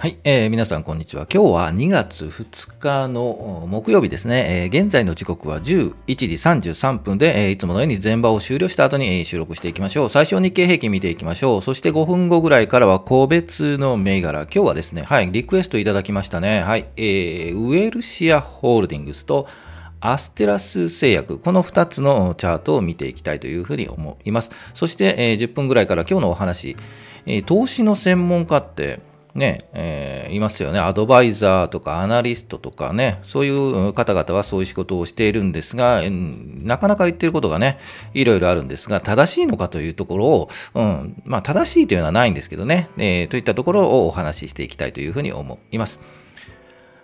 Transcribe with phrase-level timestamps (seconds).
[0.00, 1.26] はい、えー、皆さんこんにちは。
[1.28, 4.68] 今日は2月2日の木曜日ですね。
[4.70, 6.26] えー、現在の時刻は11時
[6.76, 10.08] 33分で、えー、いつものように全場を終了した後に、え、収録していきましょう。
[10.08, 11.62] 最初日経平均見ていきましょう。
[11.62, 14.42] そして5分後ぐらいからは個別の銘柄。
[14.42, 16.62] 今日はですね、はい、リクエストいただきましたね。
[16.62, 19.48] はい、えー、ウェルシアホールディングスと
[19.98, 24.52] アステラス製薬、この2つのチャートを見ていきたいというふうに思います。
[24.74, 26.76] そして、え、10分ぐらいから今日のお話、
[27.26, 29.07] え、投資の専門家って、
[29.38, 30.78] ね、えー、いますよね。
[30.78, 37.78] アドバイザーとかアナリストとかね、そういう方々はそういう仕事をしているんですが、なかなか言ってることがね、
[38.12, 46.00] いろいろあるんですが、正しいのかというところを、うん、まあ正しいというのはないんですけどね、えー、といったところをお話ししていきたいというふうに思います。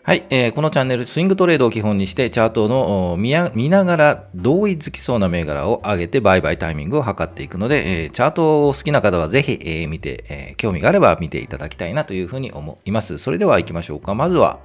[0.06, 13.16] はい、えー、このチャンネル、スイングトレードを基本にして、チャートの見ながら同意づきそうな銘柄を上げて、売買タイミングを測っていくので、えー、チャートを好きな方はぜひ、えー、見て、えー、興味があれば見ていただきたいなというふうに思います。
[13.16, 14.14] それでは行きましょうか。
[14.14, 14.58] まずは、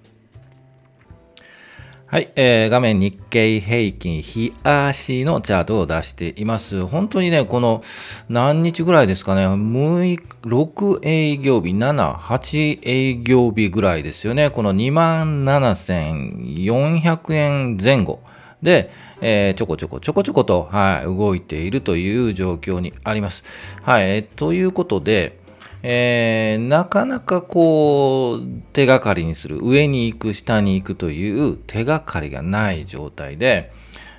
[2.10, 6.86] はい、えー、画面日経平均日足のチャートを出しています。
[6.86, 7.84] 本当にね、この
[8.30, 14.52] 何日ぐらいですかね、6, 営業日、7、8営業日ぐらいですよね。
[14.52, 18.22] この27,400円前後
[18.62, 23.44] で、えー、ちょこちょこちょこちょこと、はい、動いているという状況にあります。
[23.82, 25.37] はい、えー、ということで、
[25.84, 33.72] えー、なかなかこう手がかりにする上に行く下に行くという手がかりがない状態で、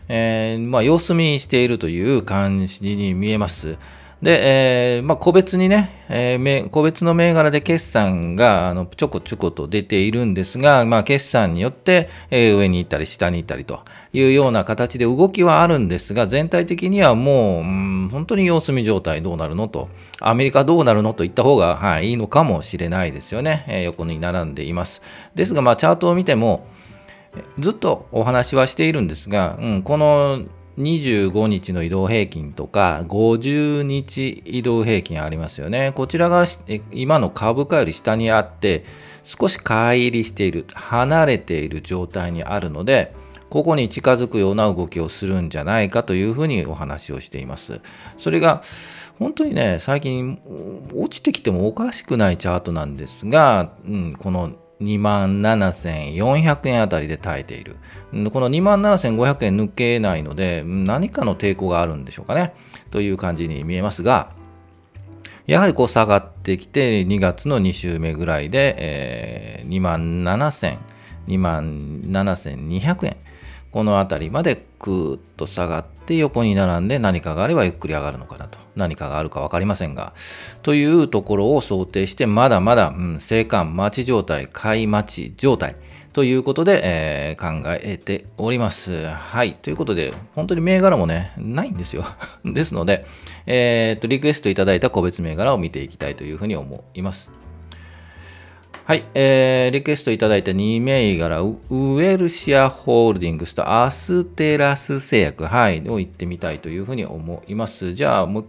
[0.08, 3.76] えー、まあ、様子見しているという感じに見えます。
[4.22, 13.80] で、えー、まあ、個別にね、えー、個別の銘柄で決算があのちょこちょこと出ているんですが、まあ、決算によって、えー、上に行ったり下に行ったりと
[14.12, 19.88] いうような形で動きはあるんですが、全体的にはもう、うん、本当に様子見状態どうなるのと、
[20.20, 23.66] アメリカどうなるのといった方が、はい、いいのかもしれないですよね。
[23.68, 25.00] え横に並んでいます。
[25.36, 26.66] ですが、まあ、チャートを見ても、
[27.58, 30.42] ずっとお話はしているんですが、うん、この
[30.78, 35.92] 25日の移動平均とか50日移動平均ありますよね。
[35.94, 36.46] こちらが
[36.92, 38.84] 今の株価より下にあって
[39.24, 43.14] 少し乖離している、離れている状態にあるので、
[43.50, 47.80] ここに近づくような動きをするんじゃないかというふうにお話をしています。
[48.16, 48.62] それが
[49.18, 50.40] 本当にね、最近
[50.94, 57.76] 落ちてきてもおかしくないチャートなんですが、うん、この2万7400円あたりで耐えている。
[58.12, 62.54] この2万7500円抜けないので、何かの抵抗があるんでしょうかね。
[62.90, 64.30] という感じに見えますが、
[65.46, 70.78] やはりこう下がってきて、2月の2週目ぐらいで、えー、2万7000、
[71.26, 73.16] 2万7200円。
[73.70, 78.58] この辺りまでくーっと下がって横に並んで何かがあればゆっくり上がるのかなと。
[78.76, 80.14] 何かがあるか分かりませんが。
[80.62, 85.76] というところを想定して、まだまだ、うん、生還待ち状態、買い待ち状態。
[86.12, 89.06] ということで、えー、考えております。
[89.06, 89.54] はい。
[89.54, 92.04] ということで、本当に銘柄もね、ないんですよ。
[92.44, 93.04] ですので、
[93.46, 97.30] えー、っと、リクエストいただいた個別銘柄を見ていきたいというふうに思います。
[98.88, 107.92] はい、えー、リクエストいただいた2銘柄、ウェルシアホールディングスとアステラス製薬、はい、を言ってみたいというふうに思います。
[107.92, 108.46] じゃあ、もう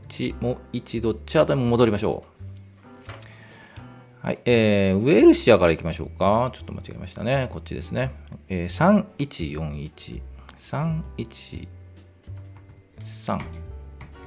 [0.72, 2.24] 一度チャートに戻りましょ
[4.24, 4.26] う。
[4.26, 6.50] はい、えー、ウェルシアからいきましょうか。
[6.54, 7.50] ちょっと間違えましたね。
[7.52, 8.12] こっちですね。
[8.48, 10.22] えー、3141。
[10.58, 11.68] 313。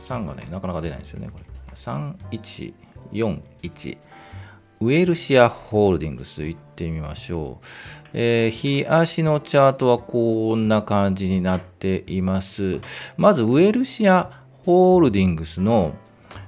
[0.07, 1.45] 3がね、なかなか出ないんですよね、これ。
[1.75, 4.12] 3141。
[4.83, 7.67] ウェルシアホールディングス行ってみましょう。
[8.15, 12.81] えー、日足のチャートはこんな感じになっています。
[13.17, 14.31] まず、ウェルシア
[14.65, 15.95] ホールディングスの、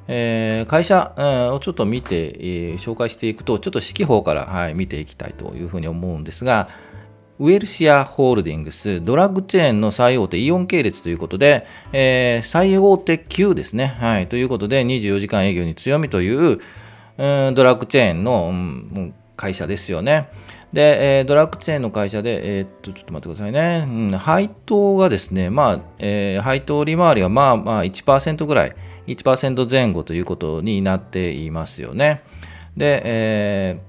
[0.08, 1.14] えー、会社、
[1.54, 6.68] をちょっと見て、えー、紹介していくと、ちょっと指揮法から、はい、見ていきたいというふうに思うんですが、
[7.38, 13.96] ウェルシアホールディングス、ドラッグチェーンの最大手イオン系列ということで、えー、最大手級ですね。
[13.98, 14.28] はい。
[14.28, 16.60] ということで、24時間営業に強みという、
[17.16, 20.28] ドラッグチェーンの、会社ですよね。
[20.72, 24.16] で、ドラッグチェーンの会社で、えー、っと、ちょっと待ってくださいね。
[24.16, 28.76] 配当がですね、まあ、配当利回りがまあまあ1%ぐらい、
[29.06, 32.22] 1%前後ということになっていますよね。
[32.76, 33.80] で、え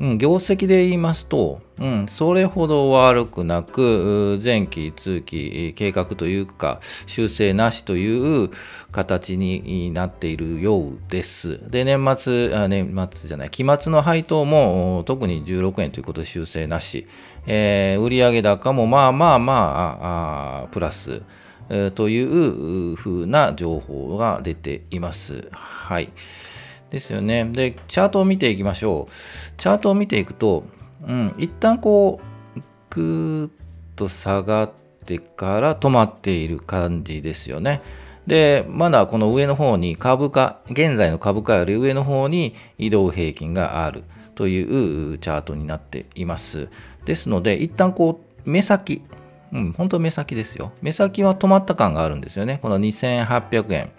[0.00, 8.50] ー、業績で言いますと、うん、それほど悪くなく、前期、通期、計画というか、修正なしという
[8.92, 11.58] 形になっているようです。
[11.68, 17.08] で、年末、あ年末じゃない、期末の配当も特に16円ということで修正なし、
[17.48, 21.22] えー、売上高もまあまあまあ、あプラス、
[21.94, 25.48] というふうな情報が出ています。
[25.50, 26.12] はい。
[26.90, 27.46] ですよね。
[27.50, 29.12] で、チャートを見ていきましょう。
[29.56, 30.64] チャートを見ていくと、
[31.06, 32.20] うん、一旦こ
[32.56, 32.60] う、
[32.90, 33.50] ぐーっ
[33.96, 34.70] と下がっ
[35.04, 37.80] てから止まっている感じですよね。
[38.26, 44.04] で、まだこの上の方に株価、現在の株価より上の方に移動平均がある
[44.34, 46.68] というチャートになっています。
[47.04, 49.02] ですので、一旦こう、目先、
[49.52, 50.72] うん、本当目先ですよ。
[50.82, 52.58] 目先は止まった感があるんですよね。
[52.62, 53.90] この2800円。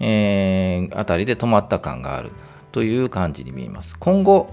[0.00, 2.30] えー、あたりで止まった感がある
[2.72, 3.96] という感じに見えます。
[3.98, 4.50] 今後、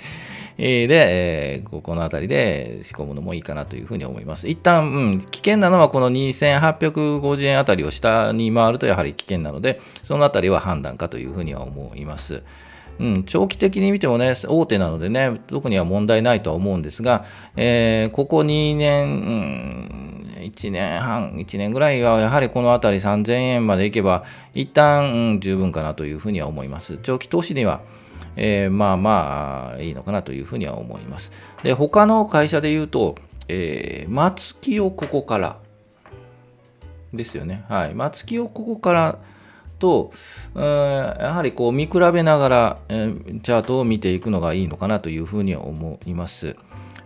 [0.57, 4.47] で、ここのあたりで仕込むのもいいかなというふうに思います。
[4.47, 12.45] 一旦、うん、危険なのはこの2850円あたりを下に回るとやはり危険なので、そのあたりは判断かというふうには思います。
[12.99, 17.25] うん、長期的に見てもね、大手なのでね、特には問題ないとは思うんですが、
[17.57, 20.17] えー、ここ2年、うん
[20.47, 26.99] 1年半、1年ぐらいはやはりこの辺り3000円までいけば、一旦、うん、十分かなというふうには思います。
[27.03, 27.81] 長期投資には、
[28.37, 31.33] えー、まあまあいいのかなというふうには思います。
[31.63, 33.17] で、他の会社で言うと、
[33.49, 35.59] えー、松木をここから
[37.13, 37.65] ですよね。
[37.69, 37.95] はい。
[37.95, 39.19] 松木をここから
[39.79, 40.11] と、
[40.55, 46.57] やはりこう見比べながら、チャートを見ていくのがいいのかなというふうに思います。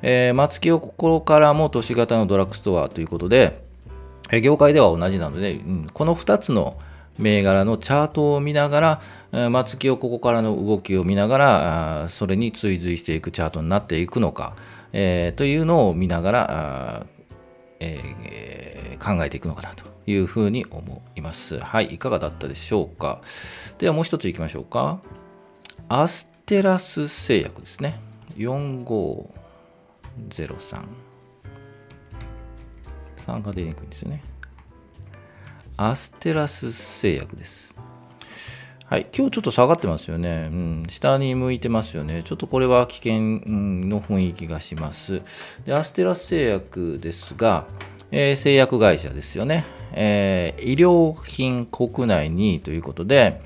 [0.02, 3.62] えー、松木をここからも都市型のドラッグストアということで、
[4.42, 6.78] 業界では同じなので、うん、この2つの
[7.18, 9.02] 銘柄のチャートを見ながら、
[9.32, 14.54] えー、松木をここからの動きを見ながら、それに追随していくチャートになっていくのか、
[14.92, 17.06] えー、というのを見ながら、
[17.80, 21.58] えー、考えていくのかなというふうに思います。
[21.58, 23.20] はい、いかがだったでしょうか。
[23.78, 25.00] ではもう一ついきましょうか。
[25.88, 28.00] アステラス製薬ですね。
[28.36, 29.40] 45
[30.28, 30.86] 03
[33.16, 34.22] 3が出にくいんですよね
[35.76, 37.74] アステラス製薬です
[38.90, 42.24] はい、今日ちょっと下がってますよね、うん、下に向いてますよね。
[42.24, 45.22] ちょっとこれは危険の雰囲気がします。
[45.64, 47.68] でアステラス製薬ですが、
[48.10, 53.40] えー、製薬会社ですよね、えー、医療品国内にということで、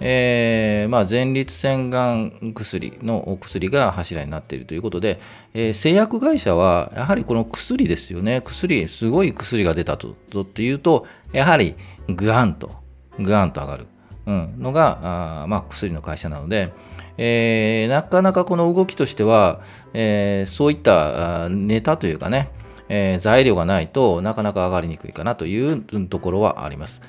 [0.00, 5.20] えーまあ、前立腺がん薬のお薬が柱になっているということで、
[5.52, 8.40] えー、製薬会社はやはりこの薬ですよね。
[8.40, 11.74] 薬すごい薬が出たとぞっていうとやはり
[12.08, 12.70] グワンと
[13.18, 13.86] グワンと上がる、
[14.28, 16.74] うん、のがあ、まあ、薬の会社なので、
[17.16, 19.62] えー、なかなかこの動きとしては、
[19.94, 22.50] えー、そういったネタというかね、
[22.90, 27.00] えー、材料がないとなかなか上がりにくいかなというところはあります。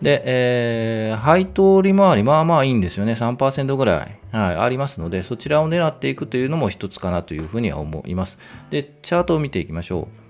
[0.00, 3.14] で、えー、配当利回り、まあまあいいんですよね。
[3.14, 8.38] 3%ぐらい、はい、ありますので、そちらを狙っていくというのも一つかなというふうには思います。
[8.70, 10.28] で、チャートを見ていきましょう。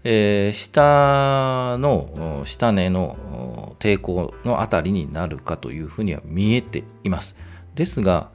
[0.05, 7.35] えー、下の、下値の抵抗のあたりになるかというふうには見えています。
[7.75, 8.31] ですが、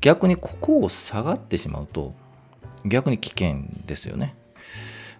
[0.00, 2.14] 逆にここを下がってしまうと
[2.84, 4.34] 逆に危険ですよね。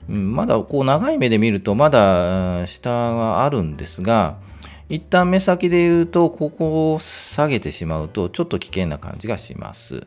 [0.08, 4.38] まだこう長い目で見るとまだ下はあるんですが
[4.90, 10.06] 一旦目先で言うとここを下げてしまうとちょっと危険な感じがします。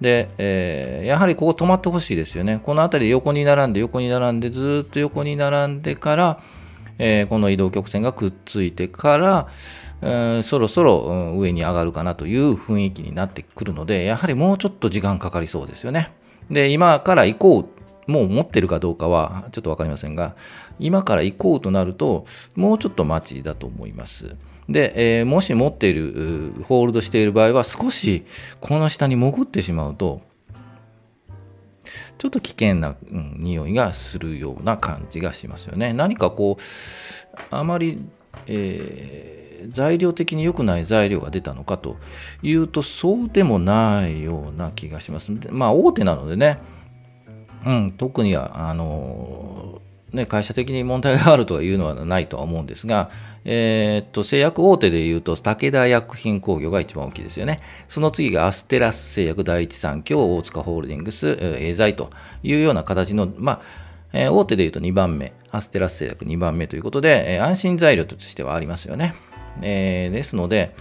[0.00, 2.60] で、えー、やはりここ止まってほしいですよね。
[2.62, 6.40] この辺りで横に並んで横に並んでずっと横に並んでから、
[6.98, 9.48] えー、この移動曲線がくっついてから、
[10.02, 16.12] えー、そろそろ上に上がるかなという雰囲気になってくるのでやはりもうちょっと時間かかりそうですよね。
[16.50, 20.36] で今から行こうもう持ってるかどうかはちょっと分かりませんが、
[20.78, 24.36] 今から行こうとなると、もうちょっと待ちだと思います。
[24.68, 28.24] で、えー、もし持っている、ホールドしている場合は、少し
[28.60, 30.22] この下に潜ってしまうと、
[32.18, 35.92] ちょっと危険な、うん、匂いがするような感じがしますよね。
[35.92, 38.04] 何かこう、あまり、
[38.46, 41.96] えー、材料的に良くない材料が出たのかと
[42.42, 45.30] いうと、そうでもないような気がします。
[45.50, 46.58] まあ、大手なのでね、
[47.66, 49.82] うん、特にはあの
[50.12, 53.10] ね、会社的に問題があるというのはないとは思うんですが、
[53.44, 57.58] えー、っと製薬大手でいうと武田薬品工業が一番大きいですよね。
[57.88, 62.10] その次がアステラス製薬第一三共大塚ホールディングス、エーザイと
[62.44, 63.60] いうような形の、まあ
[64.12, 69.14] えー、大手でいうと2番目、アステラス製薬2番目ということで、えー、安心材料としてはありますよね。
[69.60, 70.74] えー、ですので、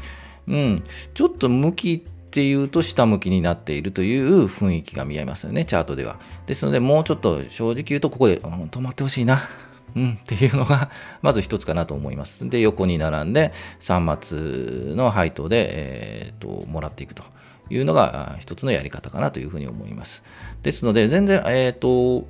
[0.48, 0.84] うん、
[1.16, 6.20] ちょっと向きっていうと下向きになっているという雰囲気が見えますよね、チャートでは。
[6.48, 9.48] ですので、もうちょっと正直言うと、ここで、うん、止まってほしいな。
[9.96, 10.90] うん、っていうのが、
[11.24, 12.50] まず一つかなと思います。
[12.50, 17.24] で、横に並んで、3末の配当で、えーと、もらっていくと
[17.70, 20.22] いうのが一つのやり方かなというふうに思います。
[20.62, 22.28] ですので、全然、えっ、と、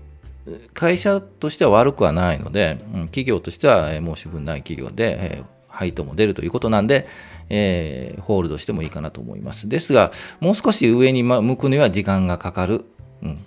[0.76, 7.08] 会社としては悪くはないので、うん、企業としては申し分ない企業で、えー、配当も出るということなんで、
[7.50, 9.70] えー、ホールドしてもいいかなと思います。
[9.70, 12.86] ですが、もう少し上に向くには時間がかかる、
[13.22, 13.38] うん、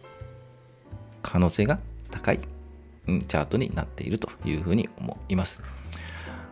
[1.23, 1.78] 可能性が
[2.11, 2.40] 高い、
[3.07, 5.62] うん、チャートになっているというふうに思います。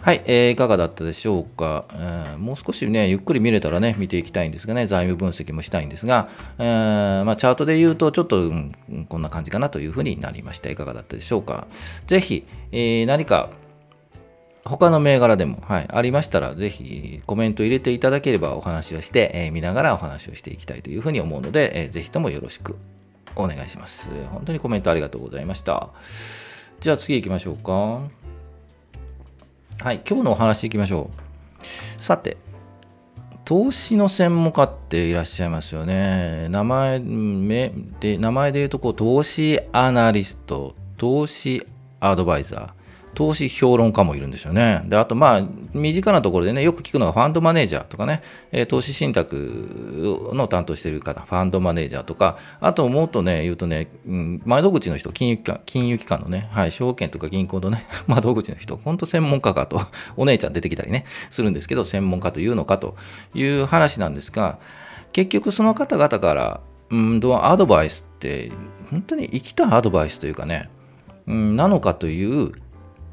[0.07, 8.73] はい、えー、いかがだったでしょうか、えー、もう少しね、ゆっくり見れたらね、見ていきたいんですがね、財務分析もしたいんですが、えー、まあ、チャートで言うと、ちょっと、うん、
[9.09, 10.71] こんな感じかなというふうになりました。
[10.71, 11.67] いかがだったでしょうか。
[12.07, 13.51] ぜひ、えー、何か
[14.69, 22.77] 他の銘柄でも、はい、ありましたら、ぜひコメント入れていただければお話をして、えー、見ながらお話をしていきたいというふうに思うので、えー、ぜひともよろしく
[23.37, 24.09] お願いします。
[24.33, 25.91] 本当にコメントありがとうございました。
[26.81, 27.73] じゃあ次行きましょうか。
[29.85, 31.11] はい、今日のお話行きましょ
[31.99, 32.03] う。
[32.03, 32.37] さて、
[33.45, 36.49] 投資の専門家っていらっしゃいますよね。
[36.49, 37.01] 名前
[38.01, 41.65] で、名前で言うとこう、投資アナリスト、投資
[42.01, 42.76] アドバイザー。
[43.17, 44.83] 投資評論家もいるんですよね。
[44.85, 45.43] で、あと、まあ、
[45.73, 48.21] 身近なところでね、よく聞くのがファンドマネージャーとかね、
[48.53, 59.81] え、投資信託の担当してる方、ファンドマネージャーとか、あともっとね、言うとね、うん、窓口の人、金融機関、金融機関のね、はい、証券とか銀行のね、 窓口の人、本当専門家かと、
[60.19, 62.97] お姉ちゃん出てきたりね、するんですけど、専門家というのかと
[63.35, 64.59] いう話なんですが、
[65.13, 68.53] 結局その方々から、うん、アドバイスって、
[68.91, 70.69] 本当に生きたアドバイスというかね、
[71.27, 72.53] うん、なのかという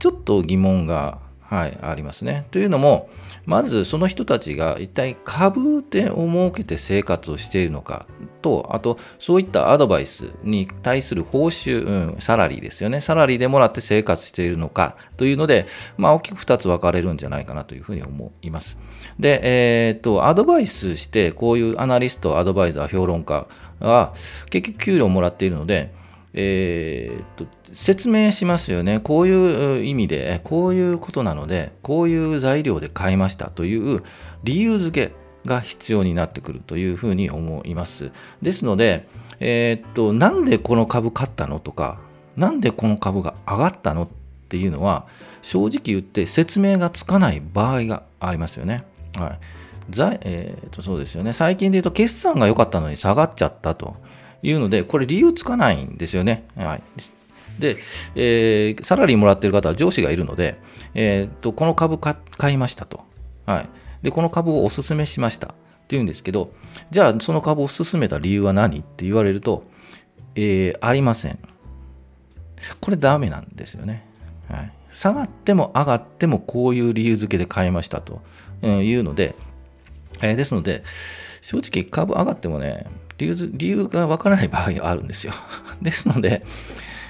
[0.03, 2.45] ちょっと疑問が、はい、ありますね。
[2.51, 3.10] というのも、
[3.45, 8.05] まずその人たちが一体株でを設けて生活をしているのか
[8.41, 13.00] と、あとそういったアドバイスに対する報酬、うん、サラリーですよね。
[13.00, 18.77] サラリーでもらって生活しているのかというので、まあ大きく2つ分かれるんじゃないかなというふうに思います。
[19.17, 23.48] で、えー、っと、アドバイスして、こういうアナリスト、アドバイザー、評論家
[23.79, 24.12] は
[24.50, 25.93] 結局給料をもらっているので、
[26.33, 28.99] えー、と説明しますよね。
[28.99, 34.03] こういう意味で、こういうことなので、こういう材料で買いましたという
[34.43, 35.13] 理由付け
[35.45, 38.11] が必要になってくるというふうに思います。
[38.41, 39.07] ですので、
[39.39, 41.99] えー、っと、なんでこの株買ったのとか、
[42.35, 44.07] なんでこの株が上がったのっ
[44.49, 45.05] ていうのは、
[45.41, 48.83] 正直言って説明がつかない場合がありますよね。
[49.17, 49.39] はい。
[50.21, 51.33] えー、とそうですよね。
[51.33, 53.95] 最近で言うと、決算が良かったのに下がっちゃったと。
[54.43, 56.45] いうので、これ理由つかないんですよね。
[56.55, 56.83] はい。
[57.59, 57.77] で、
[58.15, 60.59] えー、サラリーもらってる方は上司がいるので、
[60.93, 62.15] えー、とこの株買
[62.53, 63.01] いましたと。
[63.45, 63.69] はい。
[64.03, 65.53] で、この株をお勧めしましたっ
[65.88, 66.51] ていうんですけど、
[66.91, 69.63] じゃあその株を勧めた理由は何って言われると、
[70.35, 71.39] えー、ありません。
[72.79, 74.05] これダメなんですよね。
[74.50, 74.71] はい。
[74.89, 78.21] 下がっても上がってもこういう理由付けで買いましたと
[78.62, 79.35] いうので、
[80.21, 80.83] えー、ですので、
[81.41, 82.85] 正直株上がってもね、
[83.17, 85.34] 理由理由がわからない場合があるんですよ。
[85.82, 86.43] ですので、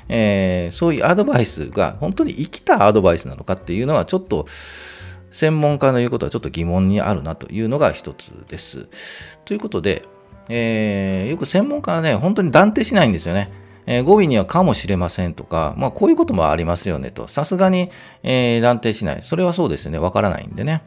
[0.10, 4.46] えー、そういうアドバイスが本当に生きたアドバイスなのかっていうのはちょっと
[5.32, 8.88] 専門家の言うことはちょっと疑問にあるなというのが一つです。
[9.46, 10.06] ということで、
[10.50, 13.52] えー、よく専門家はね、本当に断定しないんですよね。
[13.86, 17.28] えー、語尾にはかもしれませんとか、まあ、こういうこともありますよねと。
[17.28, 17.90] さすがに、
[18.24, 19.22] えー、断定しない。
[19.22, 20.00] それはそうですよね。
[20.00, 20.84] わからないんでね。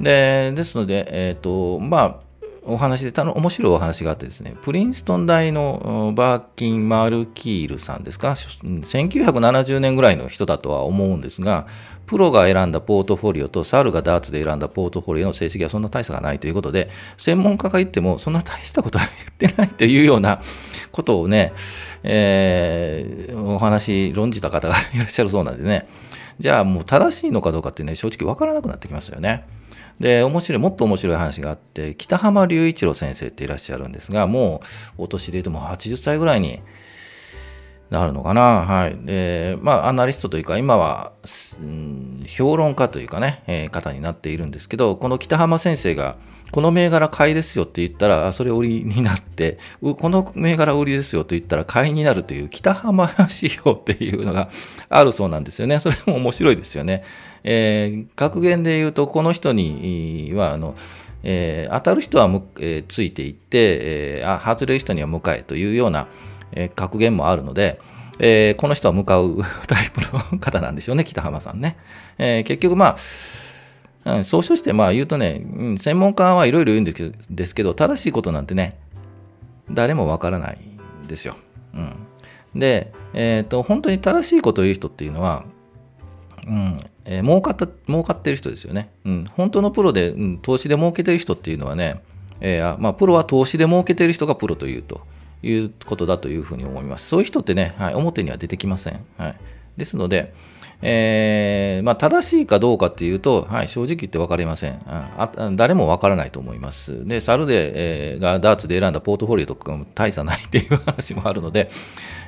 [0.00, 2.29] で、ですので、えっ、ー、と、まあ、
[2.62, 11.66] お話でたの面白いお話があってですね、プリンストン大のバーキン・マルキールさんですか、1970年ぐらいの人だとは思うんですが、
[12.06, 19.06] プロが選んだポートフォリオとサルがダーツで選んだポートフォリオの成績はそんな大差がないということで、専門家が言ってもそんな大したことは
[19.40, 20.42] 言ってないというような
[20.92, 21.52] ことをね、
[22.02, 25.86] えー、お話、論じた方がいらっしゃるそうなんでね、
[26.40, 29.44] じゃあもう正しいのかどうかってね、正直わからなくなってきますよね。
[29.98, 34.62] で、面白い、もっと面白い話があって、北浜隆一郎先生っていらっしゃるんですが、も
[34.98, 36.60] うお年で言うともう80歳ぐらいに
[37.90, 38.62] なるのかな。
[38.62, 38.96] はい。
[39.04, 41.12] で、まあ、アナリストというか、今は、
[41.60, 46.16] うん、評論家というかね、えー、方になっているんですけど、この北浜先生が、
[46.52, 54.50] この銘柄買いですよって言ったら、それ売りになって、この銘柄売りですよと言ったら買いになるという北浜指標っていうのが
[54.88, 55.80] あるそうなんですよね。
[55.80, 57.02] それも面白いですよね。
[57.42, 60.76] えー、格言で言うと、この人には、あの、
[61.22, 63.78] えー、当たる人はむ、え、ついていって、
[64.20, 66.06] えー、外れる人には向かえというような、
[66.52, 67.80] えー、格言もあるので、
[68.18, 70.00] えー、この人は向かう タイプ
[70.32, 71.76] の方なんでしょうね、北浜さんね。
[72.18, 72.96] えー、結局、ま
[74.04, 75.42] あ、うん、総称してまあ言うとね、
[75.78, 78.78] 専門家はいろいろ言うんですけど、正しいことなんてね、
[79.70, 80.58] 誰もわからない
[81.04, 81.36] んですよ。
[81.74, 85.44] うん、で、えーと、本当に正しいことを言う人っていうのは、
[86.46, 88.90] うんえー、儲かった儲かってる人ですよね。
[89.04, 92.02] うん、本当のプロで、うん、投資で儲けてる人っていうのはね、
[92.40, 95.02] えーまあ、プロは投資で儲けてる人がプロというと
[95.42, 97.08] いうことだというふうに思います。
[97.08, 99.04] そういう人ってね、はい、表には出てきません。
[99.16, 99.36] はい、
[99.76, 100.32] ですので、
[100.82, 104.80] えー、まあ、正しいかどうかっていうと、はい、正直言って分かりません。
[104.86, 107.06] あ誰も分からないと思います。
[107.06, 111.70] で、サルデ、えー、がダーツで選んだポートフォリオとかも大差ないっていう話もあるので、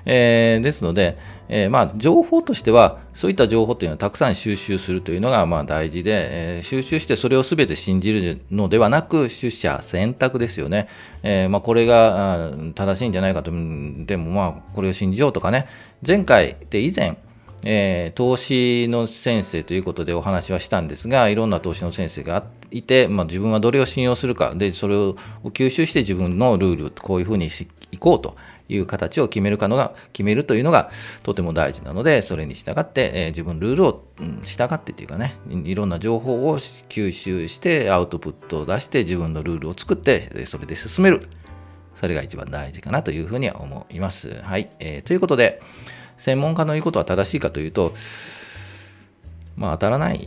[0.05, 10.89] えー、ですので、えー、まあ、情報としては、そういった情報というのはたくさん収集するというのがまあ大事で、えー、収集してそれを全て信じるのではなく、出社選択ですよね。
[11.23, 15.67] えまあ、これが正しいんじゃないかと、でもまあ、これを信じようとかね、
[16.07, 17.17] 前回で以前、
[17.65, 24.55] えー、投資の先生ということでお話はしたんですがいろんな投資の先生がいて、まあ、自分はどれを信用するか。
[24.55, 27.49] でそれを吸収して自分のルールこういうふうに
[27.93, 28.37] いこうと。
[28.73, 30.91] いう形を決めるかのが決めるというのが
[31.23, 41.21] とても大事なのでそれに従って、えー、自分ルールを、うん、従ってというかねいろんな情報を吸収してアウトプットを出して自分のルールを作ってそれで進める
[41.95, 44.41] それが一番大事かなというふうには思います。
[44.43, 45.61] はい、えー、ということで
[46.17, 47.95] 専門家の言うことは正しいかというと、
[49.57, 50.19] まあ当たらない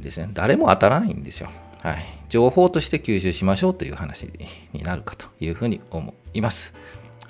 [0.00, 0.28] ですね。
[0.32, 1.48] 誰も当たらないんですよ。
[1.82, 2.04] はい。
[2.28, 4.28] 情報として吸収しましょうという話
[4.72, 6.74] になるかというふうに思います。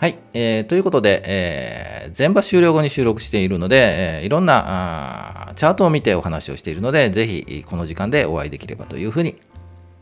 [0.00, 0.16] はい。
[0.32, 9.34] えー、ということで、えー、全場終了後に収録しているので、えー、いろんなチャートを見てお話をしているので、ぜひこの時間でお会いできればというふうに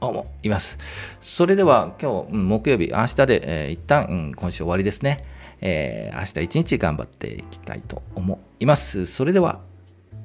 [0.02, 0.78] 思います。
[1.22, 5.24] それでは今日、木曜日、明日で、えー、一旦、うん、今週終わりですね。
[5.62, 9.06] えー、明日一日頑張っていきたいと思います。
[9.06, 9.61] それでは、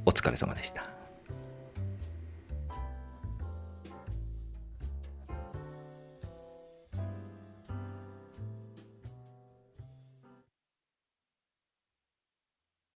[0.05, 0.90] お疲れ様でした。